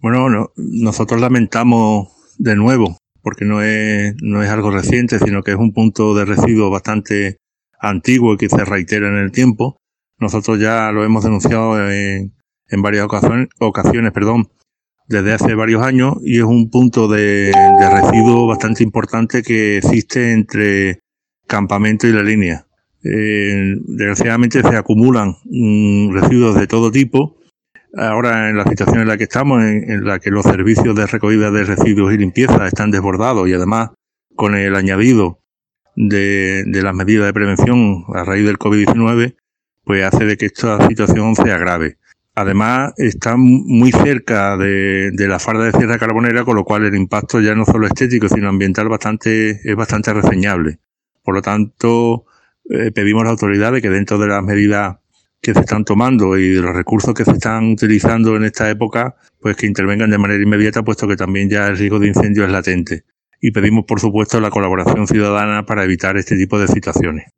[0.00, 2.08] Bueno, nosotros lamentamos
[2.38, 6.24] de nuevo, porque no es, no es algo reciente, sino que es un punto de
[6.24, 7.36] residuo bastante
[7.78, 9.76] antiguo y que se reitera en el tiempo.
[10.18, 12.34] Nosotros ya lo hemos denunciado en,
[12.68, 14.48] en varias ocasiones, ocasiones perdón,
[15.06, 20.32] desde hace varios años y es un punto de, de residuo bastante importante que existe
[20.32, 21.00] entre
[21.46, 22.66] campamento y la línea.
[23.02, 27.39] Eh, desgraciadamente se acumulan mm, residuos de todo tipo.
[27.96, 31.50] Ahora en la situación en la que estamos, en, la que los servicios de recogida
[31.50, 33.90] de residuos y limpieza están desbordados y además
[34.36, 35.40] con el añadido
[35.96, 39.36] de, las medidas de prevención a raíz del COVID-19,
[39.84, 41.98] pues hace de que esta situación sea grave.
[42.36, 46.94] Además, está muy cerca de, de, la farda de Sierra Carbonera, con lo cual el
[46.94, 50.78] impacto ya no solo estético, sino ambiental bastante, es bastante reseñable.
[51.22, 52.24] Por lo tanto,
[52.70, 54.98] eh, pedimos a las autoridades que dentro de las medidas
[55.40, 59.56] que se están tomando y los recursos que se están utilizando en esta época, pues
[59.56, 63.04] que intervengan de manera inmediata, puesto que también ya el riesgo de incendio es latente.
[63.40, 67.32] Y pedimos, por supuesto, la colaboración ciudadana para evitar este tipo de situaciones.